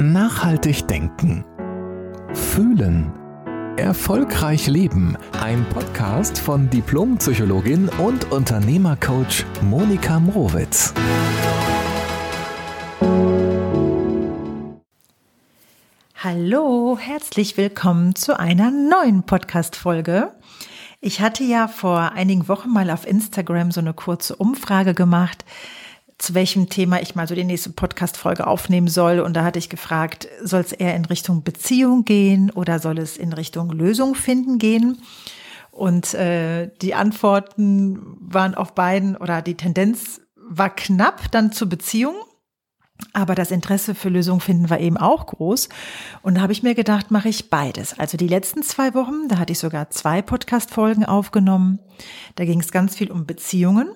[0.00, 1.44] Nachhaltig denken.
[2.32, 3.12] Fühlen.
[3.76, 5.16] Erfolgreich leben.
[5.40, 10.92] Ein Podcast von Diplompsychologin und Unternehmercoach Monika Mrowitz.
[16.16, 20.32] Hallo, herzlich willkommen zu einer neuen Podcast-Folge.
[21.00, 25.44] Ich hatte ja vor einigen Wochen mal auf Instagram so eine kurze Umfrage gemacht,
[26.18, 29.20] zu welchem Thema ich mal so die nächste Podcast-Folge aufnehmen soll.
[29.20, 33.16] Und da hatte ich gefragt, soll es eher in Richtung Beziehung gehen oder soll es
[33.16, 34.98] in Richtung Lösung finden gehen?
[35.70, 42.14] Und äh, die Antworten waren auf beiden oder die Tendenz war knapp dann zur Beziehung.
[43.12, 45.68] Aber das Interesse für Lösung finden war eben auch groß.
[46.22, 47.98] Und da habe ich mir gedacht, mache ich beides.
[47.98, 51.80] Also die letzten zwei Wochen, da hatte ich sogar zwei Podcast-Folgen aufgenommen.
[52.36, 53.88] Da ging es ganz viel um Beziehungen.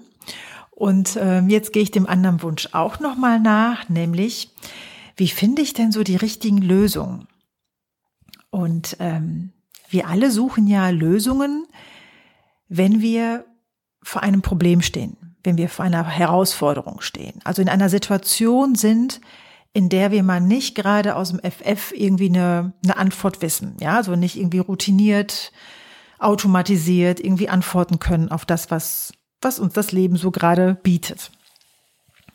[0.78, 4.54] Und äh, jetzt gehe ich dem anderen Wunsch auch nochmal nach, nämlich,
[5.16, 7.26] wie finde ich denn so die richtigen Lösungen?
[8.50, 9.50] Und ähm,
[9.88, 11.66] wir alle suchen ja Lösungen,
[12.68, 13.44] wenn wir
[14.04, 19.20] vor einem Problem stehen, wenn wir vor einer Herausforderung stehen, also in einer Situation sind,
[19.72, 23.96] in der wir mal nicht gerade aus dem FF irgendwie eine, eine Antwort wissen, ja,
[23.96, 25.50] also nicht irgendwie routiniert,
[26.20, 31.30] automatisiert irgendwie antworten können auf das, was was uns das Leben so gerade bietet.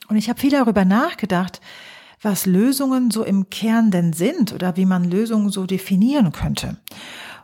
[0.07, 1.61] Und ich habe viel darüber nachgedacht,
[2.21, 6.77] was Lösungen so im Kern denn sind oder wie man Lösungen so definieren könnte.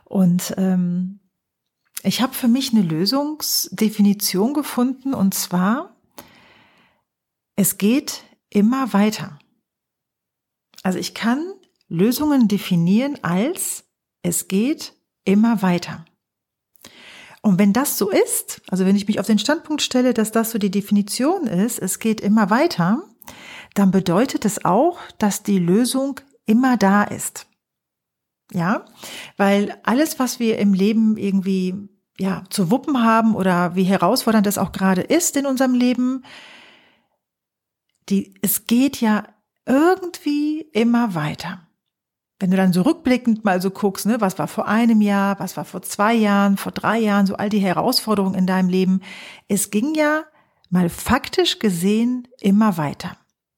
[0.04, 1.20] Und ähm,
[2.02, 5.96] ich habe für mich eine Lösungsdefinition gefunden und zwar,
[7.56, 9.38] es geht immer weiter.
[10.82, 11.44] Also ich kann
[11.88, 13.84] Lösungen definieren als
[14.22, 14.94] es geht
[15.24, 16.04] immer weiter.
[17.42, 20.50] Und wenn das so ist, also wenn ich mich auf den Standpunkt stelle, dass das
[20.50, 23.02] so die Definition ist, es geht immer weiter,
[23.74, 27.46] dann bedeutet es auch, dass die Lösung immer da ist.
[28.52, 28.84] Ja,
[29.36, 34.58] weil alles, was wir im Leben irgendwie ja zu wuppen haben oder wie herausfordernd es
[34.58, 36.24] auch gerade ist in unserem Leben,
[38.08, 39.24] die, es geht ja
[39.66, 41.69] irgendwie immer weiter
[42.40, 45.56] wenn du dann so rückblickend mal so guckst, ne, was war vor einem Jahr, was
[45.58, 49.02] war vor zwei Jahren, vor drei Jahren, so all die Herausforderungen in deinem Leben,
[49.46, 50.24] es ging ja
[50.70, 53.16] mal faktisch gesehen immer weiter.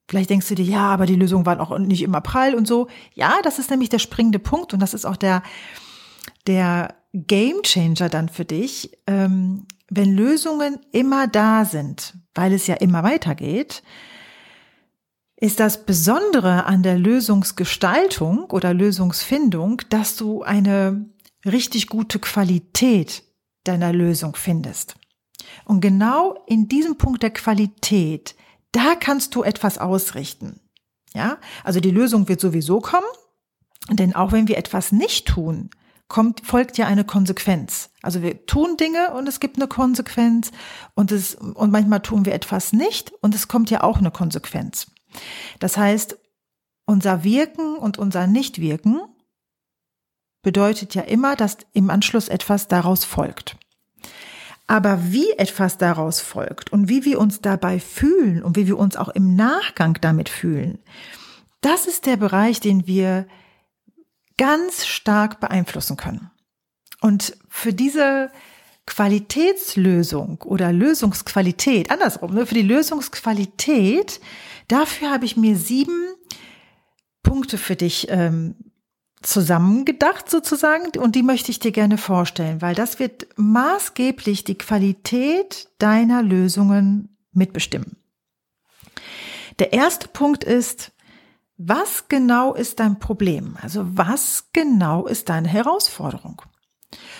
[0.08, 2.88] Vielleicht denkst du dir, ja, aber die Lösungen waren auch nicht immer prall und so.
[3.14, 5.42] Ja, das ist nämlich der springende Punkt und das ist auch der,
[6.46, 8.98] der Game Changer dann für dich.
[9.06, 13.82] Ähm, wenn Lösungen immer da sind, weil es ja immer weitergeht,
[15.42, 21.06] ist das Besondere an der Lösungsgestaltung oder Lösungsfindung, dass du eine
[21.44, 23.24] richtig gute Qualität
[23.64, 24.94] deiner Lösung findest.
[25.64, 28.36] Und genau in diesem Punkt der Qualität,
[28.70, 30.60] da kannst du etwas ausrichten.
[31.12, 33.02] Ja, also die Lösung wird sowieso kommen,
[33.90, 35.70] denn auch wenn wir etwas nicht tun,
[36.06, 37.90] kommt, folgt ja eine Konsequenz.
[38.00, 40.52] Also wir tun Dinge und es gibt eine Konsequenz
[40.94, 44.86] und es, und manchmal tun wir etwas nicht und es kommt ja auch eine Konsequenz.
[45.58, 46.18] Das heißt,
[46.86, 49.00] unser Wirken und unser Nichtwirken
[50.42, 53.56] bedeutet ja immer, dass im Anschluss etwas daraus folgt.
[54.66, 58.96] Aber wie etwas daraus folgt und wie wir uns dabei fühlen und wie wir uns
[58.96, 60.78] auch im Nachgang damit fühlen,
[61.60, 63.26] das ist der Bereich, den wir
[64.36, 66.30] ganz stark beeinflussen können.
[67.00, 68.30] Und für diese
[68.86, 74.20] Qualitätslösung oder Lösungsqualität, andersrum, ne, für die Lösungsqualität
[74.72, 76.14] Dafür habe ich mir sieben
[77.22, 78.54] Punkte für dich ähm,
[79.20, 85.68] zusammengedacht sozusagen und die möchte ich dir gerne vorstellen, weil das wird maßgeblich die Qualität
[85.76, 87.98] deiner Lösungen mitbestimmen.
[89.58, 90.92] Der erste Punkt ist,
[91.58, 93.58] was genau ist dein Problem?
[93.60, 96.40] Also was genau ist deine Herausforderung?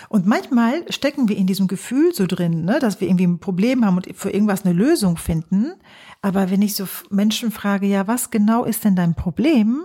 [0.09, 3.85] Und manchmal stecken wir in diesem Gefühl so drin, ne, dass wir irgendwie ein Problem
[3.85, 5.75] haben und für irgendwas eine Lösung finden.
[6.21, 9.85] Aber wenn ich so Menschen frage, ja, was genau ist denn dein Problem?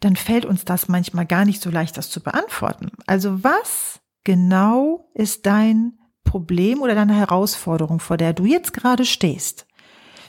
[0.00, 2.90] Dann fällt uns das manchmal gar nicht so leicht, das zu beantworten.
[3.06, 9.66] Also was genau ist dein Problem oder deine Herausforderung, vor der du jetzt gerade stehst?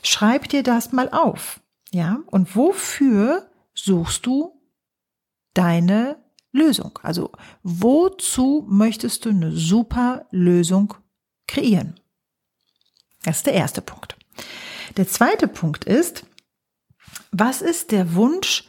[0.04, 1.62] Schreib dir das mal auf.
[1.92, 4.62] Ja, und wofür suchst du
[5.54, 6.18] deine
[6.52, 7.00] Lösung.
[7.04, 7.32] Also
[7.64, 10.94] wozu möchtest du eine super Lösung
[11.48, 12.00] kreieren?
[13.24, 14.16] Das ist der erste Punkt.
[14.98, 16.26] Der zweite Punkt ist,
[17.32, 18.66] was ist der Wunsch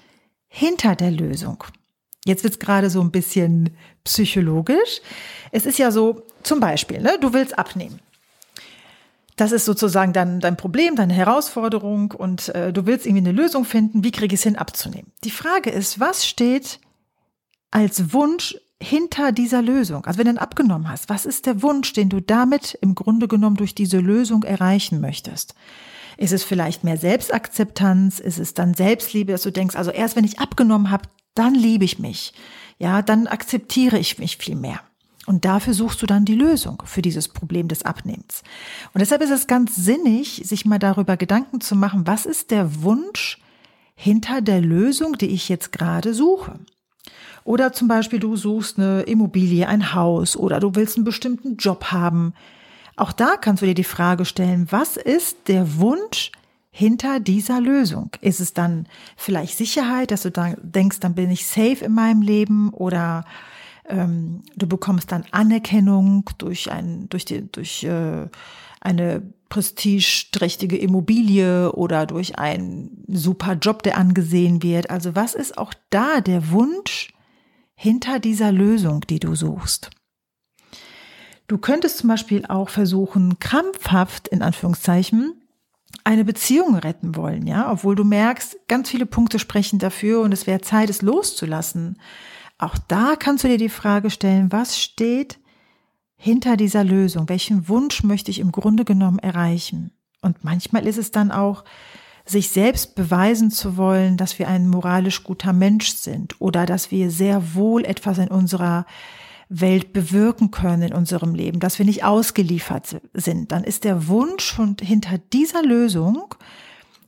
[0.47, 1.65] hinter der Lösung?
[2.25, 5.01] Jetzt wird's gerade so ein bisschen psychologisch.
[5.51, 8.01] Es ist ja so, zum Beispiel, ne, du willst abnehmen.
[9.37, 13.65] das ist sozusagen dann dein Problem, deine Herausforderung und äh, du willst irgendwie eine Lösung
[13.65, 15.11] finden, wie kriege ich es hin abzunehmen.
[15.25, 16.79] Die Frage ist, was steht
[17.73, 20.05] als Wunsch hinter dieser Lösung?
[20.07, 23.27] Also wenn du dann abgenommen hast, was ist der Wunsch, den du damit im Grunde
[23.27, 25.55] genommen durch diese Lösung erreichen möchtest?
[26.17, 28.21] Ist es vielleicht mehr Selbstakzeptanz?
[28.21, 31.85] Ist es dann Selbstliebe, dass du denkst, also erst wenn ich abgenommen habe, dann liebe
[31.85, 32.33] ich mich.
[32.79, 34.81] Ja, dann akzeptiere ich mich viel mehr.
[35.27, 38.43] Und dafür suchst du dann die Lösung für dieses Problem des Abnehmens.
[38.93, 42.83] Und deshalb ist es ganz sinnig, sich mal darüber Gedanken zu machen, was ist der
[42.83, 43.39] Wunsch
[43.95, 46.59] hinter der Lösung, die ich jetzt gerade suche.
[47.45, 51.87] Oder zum Beispiel du suchst eine Immobilie, ein Haus oder du willst einen bestimmten Job
[51.87, 52.35] haben.
[52.97, 56.31] Auch da kannst du dir die Frage stellen, was ist der Wunsch
[56.71, 58.11] hinter dieser Lösung?
[58.21, 58.87] Ist es dann
[59.17, 63.25] vielleicht Sicherheit, dass du dann denkst, dann bin ich safe in meinem Leben oder
[63.89, 68.29] ähm, du bekommst dann Anerkennung durch ein, durch die, durch äh,
[68.81, 74.91] eine prestigeträchtige Immobilie oder durch einen super Job, der angesehen wird.
[74.91, 77.13] Also was ist auch da der Wunsch
[77.83, 79.91] hinter dieser Lösung, die du suchst?
[81.49, 85.43] Du könntest zum Beispiel auch versuchen, krampfhaft, in Anführungszeichen,
[86.05, 90.47] eine Beziehung retten wollen, ja, obwohl du merkst, ganz viele Punkte sprechen dafür und es
[90.47, 91.99] wäre Zeit, es loszulassen.
[92.57, 95.41] Auch da kannst du dir die Frage stellen, was steht
[96.15, 97.29] hinter dieser Lösung?
[97.29, 99.91] Welchen Wunsch möchte ich im Grunde genommen erreichen?
[100.21, 101.65] Und manchmal ist es dann auch,
[102.25, 107.11] sich selbst beweisen zu wollen, dass wir ein moralisch guter Mensch sind oder dass wir
[107.11, 108.87] sehr wohl etwas in unserer
[109.49, 114.45] Welt bewirken können in unserem Leben, dass wir nicht ausgeliefert sind, dann ist der Wunsch
[114.45, 116.35] schon hinter dieser Lösung,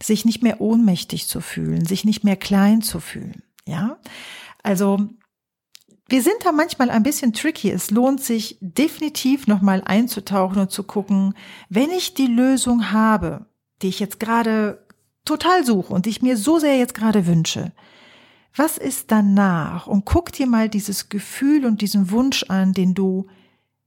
[0.03, 3.43] sich nicht mehr ohnmächtig zu fühlen, sich nicht mehr klein zu fühlen.
[3.67, 3.97] Ja,
[4.63, 5.09] also
[6.09, 7.71] wir sind da manchmal ein bisschen tricky.
[7.71, 11.35] Es lohnt sich definitiv nochmal einzutauchen und zu gucken,
[11.71, 13.47] wenn ich die Lösung habe,
[13.81, 14.84] die ich jetzt gerade
[15.25, 17.73] total suche und ich mir so sehr jetzt gerade wünsche,
[18.57, 19.87] was ist danach?
[19.87, 23.27] Und guck dir mal dieses Gefühl und diesen Wunsch an, den du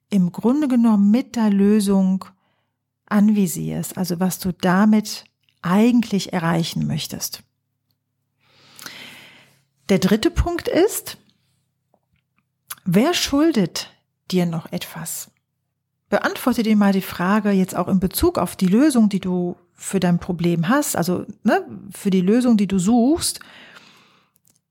[0.10, 2.26] im Grunde genommen mit der Lösung
[3.06, 5.24] anvisierst, also was du damit
[5.62, 7.44] eigentlich erreichen möchtest.
[9.88, 11.18] Der dritte Punkt ist,
[12.90, 13.92] Wer schuldet
[14.32, 15.30] dir noch etwas?
[16.10, 20.00] Beantworte dir mal die Frage jetzt auch in Bezug auf die Lösung, die du für
[20.00, 23.40] dein Problem hast, also ne, für die Lösung, die du suchst.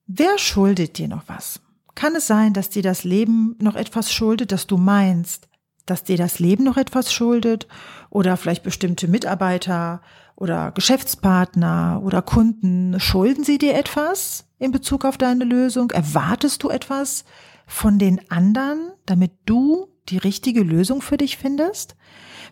[0.07, 1.61] Wer schuldet dir noch was?
[1.95, 5.49] Kann es sein, dass dir das Leben noch etwas schuldet, dass du meinst,
[5.85, 7.67] dass dir das Leben noch etwas schuldet
[8.11, 10.03] oder vielleicht bestimmte Mitarbeiter
[10.35, 15.91] oder Geschäftspartner oder Kunden, schulden sie dir etwas in Bezug auf deine Lösung?
[15.91, 17.25] Erwartest du etwas
[17.67, 21.97] von den anderen, damit du die richtige Lösung für dich findest?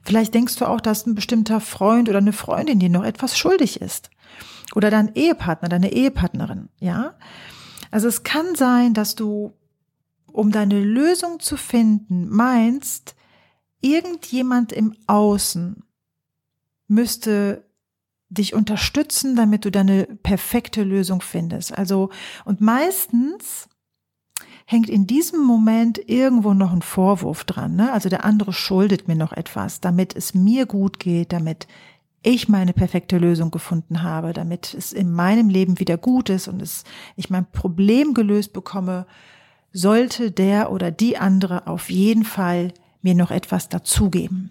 [0.02, 3.80] Vielleicht denkst du auch, dass ein bestimmter Freund oder eine Freundin dir noch etwas schuldig
[3.80, 4.10] ist.
[4.74, 7.14] Oder dein Ehepartner, deine Ehepartnerin, ja?
[7.90, 9.52] Also es kann sein, dass du,
[10.32, 13.14] um deine Lösung zu finden, meinst,
[13.80, 15.84] irgendjemand im Außen
[16.88, 17.64] müsste
[18.30, 21.76] dich unterstützen, damit du deine perfekte Lösung findest.
[21.76, 22.10] Also,
[22.44, 23.68] und meistens
[24.66, 27.76] hängt in diesem Moment irgendwo noch ein Vorwurf dran.
[27.76, 27.92] Ne?
[27.92, 31.66] Also der andere schuldet mir noch etwas, damit es mir gut geht, damit
[32.22, 36.62] ich meine perfekte Lösung gefunden habe, damit es in meinem Leben wieder gut ist und
[36.62, 36.84] es,
[37.16, 39.06] ich mein Problem gelöst bekomme,
[39.72, 44.48] sollte der oder die andere auf jeden Fall mir noch etwas dazugeben.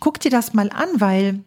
[0.00, 1.44] Guck dir das mal an, weil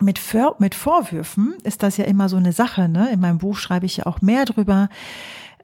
[0.00, 2.88] mit, Vor mit Vorwürfen ist das ja immer so eine Sache.
[2.88, 3.10] Ne?
[3.10, 4.88] In meinem Buch schreibe ich ja auch mehr drüber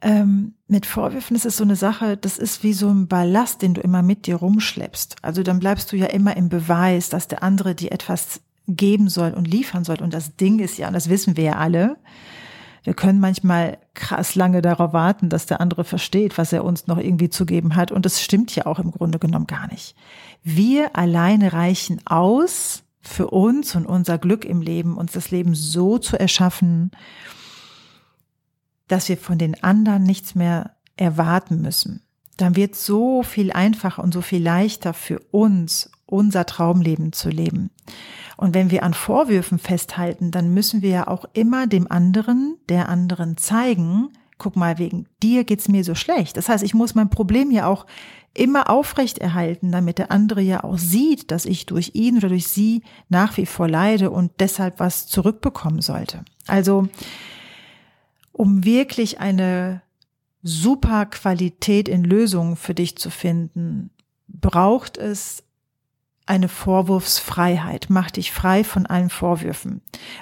[0.03, 3.75] ähm, mit Vorwürfen ist es so eine Sache, das ist wie so ein Ballast, den
[3.75, 5.17] du immer mit dir rumschleppst.
[5.23, 9.33] Also dann bleibst du ja immer im Beweis, dass der andere dir etwas geben soll
[9.33, 10.01] und liefern soll.
[10.01, 11.97] Und das Ding ist ja, und das wissen wir ja alle,
[12.85, 16.99] wir können manchmal krass lange darauf warten, dass der andere versteht, was er uns noch
[16.99, 17.91] irgendwie zu geben hat.
[17.91, 19.97] Und das stimmt ja auch im Grunde genommen gar nicht.
[20.43, 25.99] Wir alleine reichen aus für uns und unser Glück im Leben, uns das Leben so
[25.99, 26.91] zu erschaffen,
[28.89, 32.03] dass wir von den anderen nichts mehr erwarten müssen.
[32.37, 37.71] Dann wird so viel einfacher und so viel leichter für uns, unser Traumleben zu leben.
[38.37, 42.89] Und wenn wir an Vorwürfen festhalten, dann müssen wir ja auch immer dem anderen, der
[42.89, 46.37] anderen zeigen, guck mal, wegen dir geht's mir so schlecht.
[46.37, 47.87] Das heißt, ich muss mein Problem ja auch
[48.35, 52.83] immer aufrechterhalten, damit der andere ja auch sieht, dass ich durch ihn oder durch sie
[53.09, 56.25] nach wie vor leide und deshalb was zurückbekommen sollte.
[56.49, 56.89] Also
[58.35, 59.81] um wirklich eine
[60.43, 63.91] super Qualität in Lösungen für dich zu finden,
[64.29, 65.43] braucht es
[66.27, 67.87] eine Vorwurfsfreiheit.
[67.89, 69.81] Mach dich frei von allen Vorwürfen.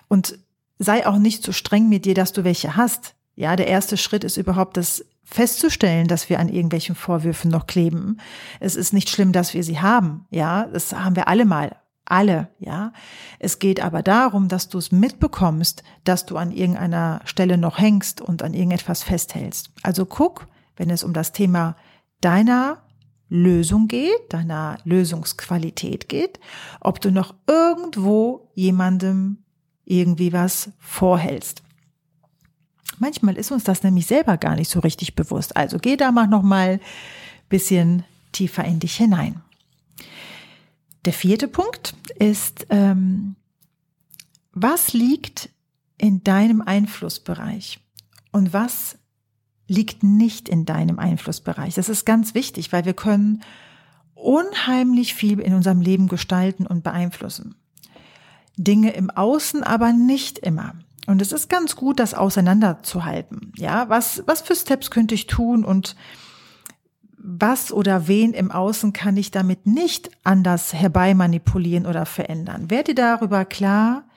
[0.09, 0.39] Und
[0.79, 3.15] sei auch nicht so streng mit dir, dass du welche hast.
[3.35, 8.19] Ja, der erste Schritt ist überhaupt das festzustellen, dass wir an irgendwelchen Vorwürfen noch kleben.
[8.61, 10.27] Es ist nicht schlimm, dass wir sie haben.
[10.31, 11.77] Ja, das haben wir alle mal.
[12.05, 12.93] Alle, ja.
[13.39, 18.21] Es geht aber darum, dass du es mitbekommst, dass du an irgendeiner Stelle noch hängst
[18.21, 19.71] und an irgendetwas festhältst.
[19.83, 21.77] Also guck, wenn es um das Thema
[22.21, 22.83] deiner
[23.29, 26.39] Lösung geht, deiner Lösungsqualität geht,
[26.81, 29.39] ob du noch irgendwo jemandem
[29.85, 31.63] irgendwie was vorhältst.
[32.99, 35.57] Manchmal ist uns das nämlich selber gar nicht so richtig bewusst.
[35.57, 36.79] Also geh da mal noch mal
[37.49, 39.43] bisschen tiefer in dich hinein.
[41.05, 43.37] Der vierte Punkt ist, ähm,
[44.53, 45.51] was liegt
[45.99, 47.81] in deinem Einflussbereich
[48.31, 48.99] und was
[49.67, 51.75] liegt nicht in deinem Einflussbereich.
[51.75, 53.43] Das ist ganz wichtig, weil wir können
[54.15, 57.57] unheimlich viel in unserem Leben gestalten und beeinflussen.
[58.57, 60.75] Dinge im Außen aber nicht immer.
[61.07, 63.53] Und es ist ganz gut, das auseinanderzuhalten.
[63.57, 65.97] Ja, was, was für Steps könnte ich tun und
[67.25, 72.71] was oder wen im Außen kann ich damit nicht anders herbeimanipulieren oder verändern?
[72.71, 74.09] Werde darüber klar,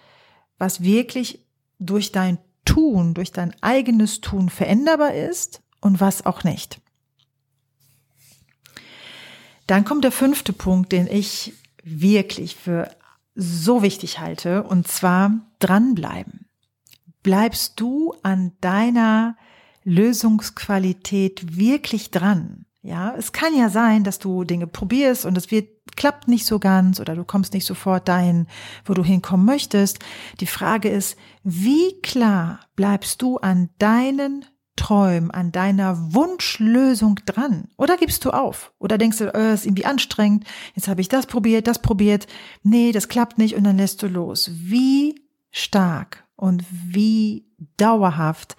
[0.58, 1.46] was wirklich
[1.78, 6.82] durch dein Tun, durch dein eigenes Tun veränderbar ist und was auch nicht.
[9.68, 12.90] Dann kommt der fünfte Punkt, den ich wirklich für
[13.36, 16.48] so wichtig halte, und zwar dranbleiben.
[17.22, 19.36] Bleibst du an deiner
[19.84, 22.65] Lösungsqualität wirklich dran?
[22.86, 26.60] Ja, es kann ja sein, dass du Dinge probierst und es wird, klappt nicht so
[26.60, 28.46] ganz oder du kommst nicht sofort dahin,
[28.86, 29.98] wo du hinkommen möchtest.
[30.40, 37.70] Die Frage ist, wie klar bleibst du an deinen Träumen, an deiner Wunschlösung dran?
[37.76, 38.72] Oder gibst du auf?
[38.78, 42.28] Oder denkst du, äh, ist irgendwie anstrengend, jetzt habe ich das probiert, das probiert,
[42.62, 44.52] nee, das klappt nicht und dann lässt du los.
[44.54, 48.58] Wie stark und wie dauerhaft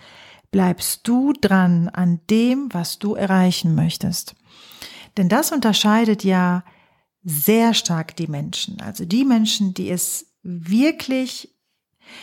[0.51, 4.35] bleibst du dran an dem, was du erreichen möchtest.
[5.17, 6.65] Denn das unterscheidet ja
[7.23, 8.81] sehr stark die Menschen.
[8.81, 11.55] Also die Menschen, die es wirklich,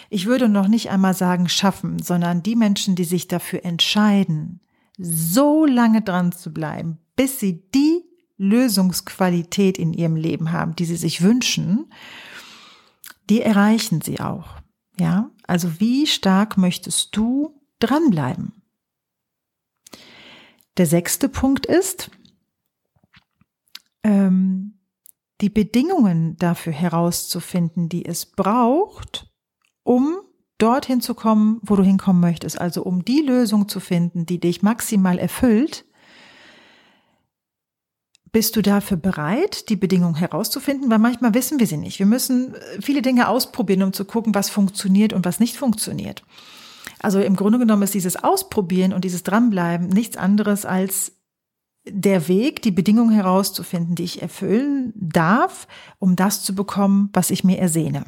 [0.09, 4.61] ich würde noch nicht einmal sagen schaffen, sondern die Menschen, die sich dafür entscheiden,
[4.97, 8.03] so lange dran zu bleiben, bis sie die
[8.37, 11.91] Lösungsqualität in ihrem Leben haben, die sie sich wünschen,
[13.29, 14.61] die erreichen sie auch.
[14.99, 18.53] Ja, also wie stark möchtest du dranbleiben.
[20.77, 22.09] Der sechste Punkt ist,
[24.03, 24.79] ähm,
[25.41, 29.27] die Bedingungen dafür herauszufinden, die es braucht,
[29.83, 30.17] um
[30.57, 32.59] dorthin zu kommen, wo du hinkommen möchtest.
[32.59, 35.85] Also um die Lösung zu finden, die dich maximal erfüllt.
[38.31, 40.89] Bist du dafür bereit, die Bedingungen herauszufinden?
[40.89, 41.99] Weil manchmal wissen wir sie nicht.
[41.99, 46.23] Wir müssen viele Dinge ausprobieren, um zu gucken, was funktioniert und was nicht funktioniert.
[47.03, 51.12] Also im Grunde genommen ist dieses Ausprobieren und dieses Dranbleiben nichts anderes als
[51.86, 55.67] der Weg, die Bedingungen herauszufinden, die ich erfüllen darf,
[56.00, 58.05] um das zu bekommen, was ich mir ersehne.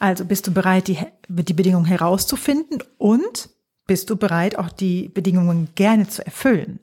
[0.00, 0.98] Also bist du bereit, die,
[1.28, 3.50] die Bedingungen herauszufinden und
[3.86, 6.80] bist du bereit, auch die Bedingungen gerne zu erfüllen.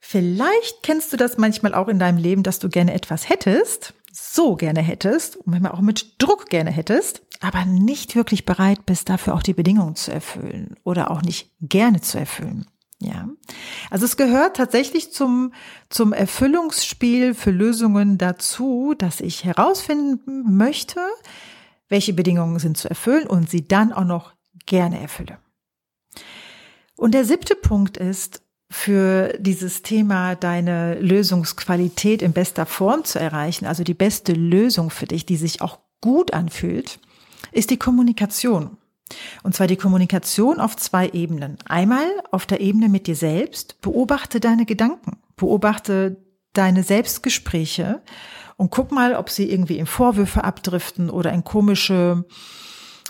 [0.00, 4.56] Vielleicht kennst du das manchmal auch in deinem Leben, dass du gerne etwas hättest, so
[4.56, 9.34] gerne hättest und manchmal auch mit Druck gerne hättest aber nicht wirklich bereit bist, dafür
[9.34, 12.66] auch die Bedingungen zu erfüllen oder auch nicht gerne zu erfüllen.
[13.00, 13.28] Ja.
[13.90, 15.52] Also es gehört tatsächlich zum,
[15.88, 21.00] zum Erfüllungsspiel für Lösungen dazu, dass ich herausfinden möchte,
[21.88, 24.34] welche Bedingungen sind zu erfüllen und sie dann auch noch
[24.66, 25.38] gerne erfülle.
[26.96, 33.64] Und der siebte Punkt ist, für dieses Thema deine Lösungsqualität in bester Form zu erreichen,
[33.64, 37.00] also die beste Lösung für dich, die sich auch gut anfühlt,
[37.52, 38.76] ist die Kommunikation.
[39.42, 41.56] Und zwar die Kommunikation auf zwei Ebenen.
[41.66, 43.80] Einmal auf der Ebene mit dir selbst.
[43.80, 45.18] Beobachte deine Gedanken.
[45.36, 46.18] Beobachte
[46.52, 48.02] deine Selbstgespräche
[48.56, 52.24] und guck mal, ob sie irgendwie in Vorwürfe abdriften oder in komische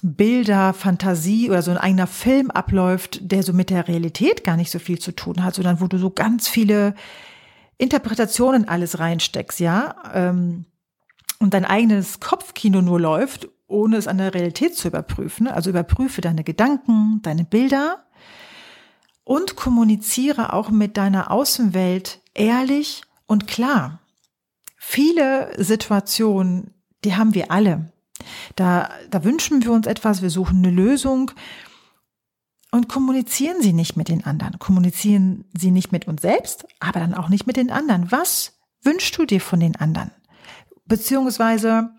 [0.02, 4.71] Bilder, Fantasie oder so ein eigener Film abläuft, der so mit der Realität gar nicht
[4.71, 6.95] so viel zu tun hat, sondern wo du so ganz viele
[7.78, 10.66] Interpretationen alles reinsteckst, ja, ähm,
[11.40, 15.47] und dein eigenes Kopfkino nur läuft ohne es an der Realität zu überprüfen.
[15.47, 18.05] Also überprüfe deine Gedanken, deine Bilder
[19.25, 24.01] und kommuniziere auch mit deiner Außenwelt ehrlich und klar.
[24.77, 26.73] Viele Situationen,
[27.05, 27.93] die haben wir alle.
[28.57, 31.31] Da, da wünschen wir uns etwas, wir suchen eine Lösung
[32.71, 34.59] und kommunizieren sie nicht mit den anderen.
[34.59, 38.11] Kommunizieren sie nicht mit uns selbst, aber dann auch nicht mit den anderen.
[38.11, 40.11] Was wünschst du dir von den anderen?
[40.87, 41.91] Beziehungsweise,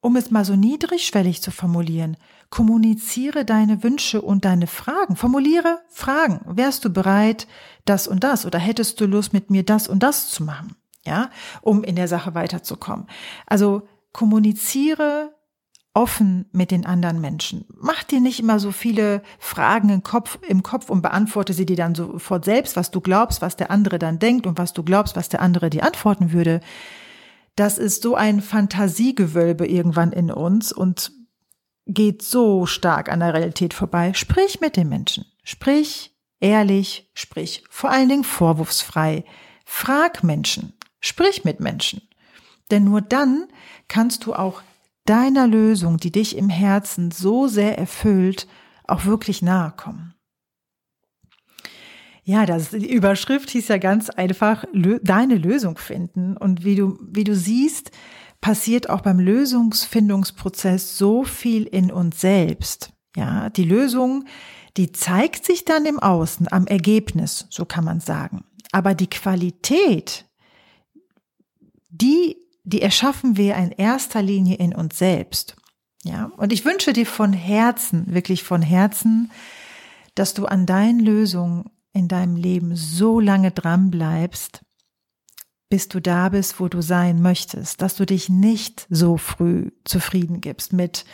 [0.00, 2.16] um es mal so niedrigschwellig zu formulieren,
[2.50, 5.16] kommuniziere deine Wünsche und deine Fragen.
[5.16, 6.40] Formuliere Fragen.
[6.46, 7.46] Wärst du bereit,
[7.84, 8.46] das und das?
[8.46, 10.76] Oder hättest du Lust, mit mir das und das zu machen?
[11.04, 11.30] Ja,
[11.62, 13.06] um in der Sache weiterzukommen.
[13.46, 15.34] Also kommuniziere
[15.94, 17.64] offen mit den anderen Menschen.
[17.74, 21.76] Mach dir nicht immer so viele Fragen im Kopf, im Kopf und beantworte sie dir
[21.76, 25.16] dann sofort selbst, was du glaubst, was der andere dann denkt und was du glaubst,
[25.16, 26.60] was der andere dir antworten würde.
[27.58, 31.10] Das ist so ein Fantasiegewölbe irgendwann in uns und
[31.86, 34.14] geht so stark an der Realität vorbei.
[34.14, 35.24] Sprich mit den Menschen.
[35.42, 39.24] Sprich ehrlich, sprich vor allen Dingen vorwurfsfrei.
[39.64, 40.72] Frag Menschen.
[41.00, 42.02] Sprich mit Menschen.
[42.70, 43.48] Denn nur dann
[43.88, 44.62] kannst du auch
[45.04, 48.46] deiner Lösung, die dich im Herzen so sehr erfüllt,
[48.86, 50.14] auch wirklich nahe kommen.
[52.28, 56.36] Ja, das, die Überschrift hieß ja ganz einfach, deine Lösung finden.
[56.36, 57.90] Und wie du, wie du siehst,
[58.42, 62.92] passiert auch beim Lösungsfindungsprozess so viel in uns selbst.
[63.16, 64.26] Ja, die Lösung,
[64.76, 68.44] die zeigt sich dann im Außen, am Ergebnis, so kann man sagen.
[68.72, 70.26] Aber die Qualität,
[71.88, 75.56] die die erschaffen wir in erster Linie in uns selbst.
[76.04, 79.30] Ja, und ich wünsche dir von Herzen, wirklich von Herzen,
[80.14, 84.62] dass du an deinen Lösungen in deinem Leben so lange dran bleibst,
[85.68, 90.40] bis du da bist, wo du sein möchtest, dass du dich nicht so früh zufrieden
[90.40, 91.04] gibst mit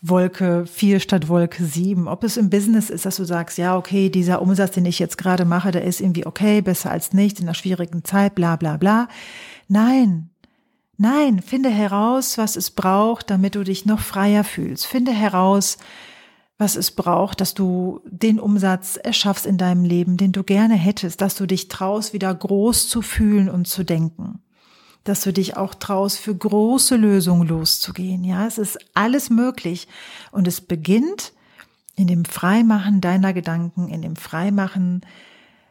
[0.00, 2.06] Wolke 4 statt Wolke 7.
[2.08, 5.18] Ob es im Business ist, dass du sagst, ja, okay, dieser Umsatz, den ich jetzt
[5.18, 8.76] gerade mache, der ist irgendwie okay, besser als nicht in einer schwierigen Zeit, bla bla
[8.76, 9.08] bla.
[9.66, 10.30] Nein,
[11.00, 14.84] Nein, finde heraus, was es braucht, damit du dich noch freier fühlst.
[14.84, 15.78] Finde heraus,
[16.58, 21.20] was es braucht, dass du den Umsatz erschaffst in deinem Leben, den du gerne hättest,
[21.20, 24.40] dass du dich traust, wieder groß zu fühlen und zu denken.
[25.04, 28.24] Dass du dich auch traust, für große Lösungen loszugehen.
[28.24, 29.86] Ja, es ist alles möglich.
[30.32, 31.32] Und es beginnt
[31.94, 35.02] in dem Freimachen deiner Gedanken, in dem Freimachen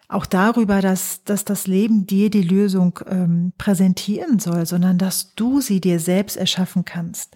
[0.08, 5.60] auch darüber, dass, dass das Leben dir die Lösung ähm, präsentieren soll, sondern dass du
[5.60, 7.36] sie dir selbst erschaffen kannst.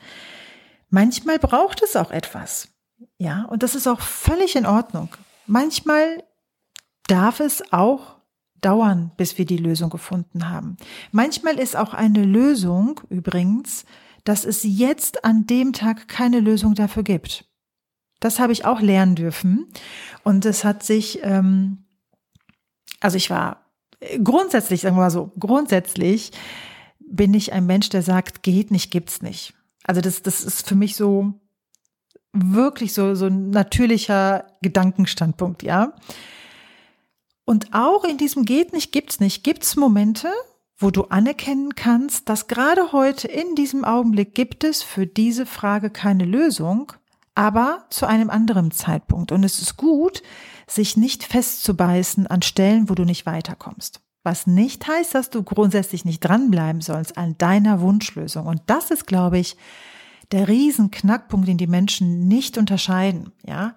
[0.90, 2.71] Manchmal braucht es auch etwas.
[3.22, 5.10] Ja, und das ist auch völlig in Ordnung.
[5.46, 6.24] Manchmal
[7.08, 8.18] darf es auch
[8.62, 10.78] dauern, bis wir die Lösung gefunden haben.
[11.12, 13.86] Manchmal ist auch eine Lösung übrigens,
[14.24, 17.46] dass es jetzt an dem Tag keine Lösung dafür gibt.
[18.20, 19.68] Das habe ich auch lernen dürfen.
[20.24, 21.86] Und es hat sich ähm,
[23.02, 23.66] also ich war
[24.24, 26.32] grundsätzlich, sagen wir mal so, grundsätzlich
[27.00, 29.54] bin ich ein Mensch, der sagt, geht nicht, gibt's nicht.
[29.84, 31.34] Also das, das ist für mich so
[32.34, 35.94] wirklich so, so ein natürlicher Gedankenstandpunkt, ja.
[37.46, 40.30] Und auch in diesem geht nicht, gibt's nicht, gibt's Momente,
[40.78, 45.90] wo du anerkennen kannst, dass gerade heute in diesem Augenblick gibt es für diese Frage
[45.90, 46.94] keine Lösung,
[47.36, 49.32] aber zu einem anderen Zeitpunkt.
[49.32, 50.24] Und es ist gut,
[50.68, 54.02] sich nicht festzubeißen an Stellen, wo du nicht weiterkommst.
[54.24, 58.46] Was nicht heißt, dass du grundsätzlich nicht dranbleiben sollst an deiner Wunschlösung.
[58.46, 59.58] Und das ist, glaube ich,
[60.32, 63.76] der Riesenknackpunkt, den die Menschen nicht unterscheiden, ja.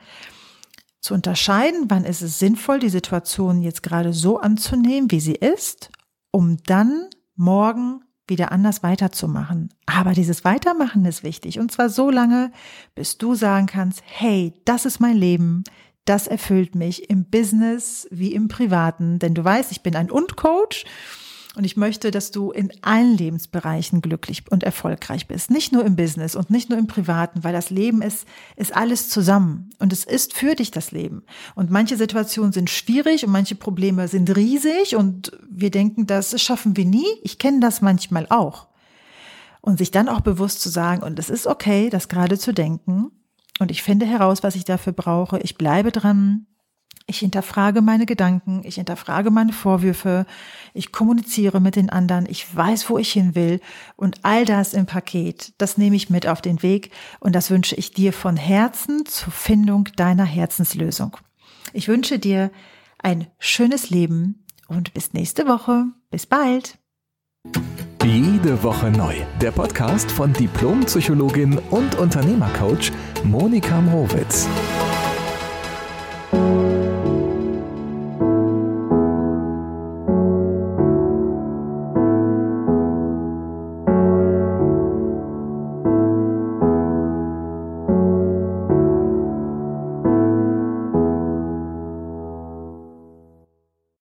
[1.00, 5.90] Zu unterscheiden, wann ist es sinnvoll, die Situation jetzt gerade so anzunehmen, wie sie ist,
[6.30, 9.68] um dann morgen wieder anders weiterzumachen.
[9.84, 11.58] Aber dieses Weitermachen ist wichtig.
[11.58, 12.52] Und zwar so lange,
[12.94, 15.64] bis du sagen kannst, hey, das ist mein Leben.
[16.06, 19.18] Das erfüllt mich im Business wie im Privaten.
[19.18, 20.84] Denn du weißt, ich bin ein Und-Coach.
[21.56, 25.50] Und ich möchte, dass du in allen Lebensbereichen glücklich und erfolgreich bist.
[25.50, 29.08] Nicht nur im Business und nicht nur im Privaten, weil das Leben ist, ist alles
[29.08, 29.70] zusammen.
[29.78, 31.22] Und es ist für dich das Leben.
[31.54, 36.76] Und manche Situationen sind schwierig und manche Probleme sind riesig und wir denken, das schaffen
[36.76, 37.06] wir nie.
[37.22, 38.66] Ich kenne das manchmal auch.
[39.60, 43.12] Und sich dann auch bewusst zu sagen, und es ist okay, das gerade zu denken.
[43.60, 45.38] Und ich finde heraus, was ich dafür brauche.
[45.38, 46.46] Ich bleibe dran.
[47.06, 50.24] Ich hinterfrage meine Gedanken, ich hinterfrage meine Vorwürfe,
[50.72, 53.60] ich kommuniziere mit den anderen, ich weiß, wo ich hin will
[53.96, 56.90] und all das im Paket, das nehme ich mit auf den Weg
[57.20, 61.18] und das wünsche ich dir von Herzen zur Findung deiner Herzenslösung.
[61.74, 62.50] Ich wünsche dir
[62.98, 65.86] ein schönes Leben und bis nächste Woche.
[66.10, 66.78] Bis bald.
[68.02, 69.14] Jede Woche neu.
[69.40, 72.92] Der Podcast von Diplompsychologin und Unternehmercoach
[73.24, 74.48] Monika Mrowitz.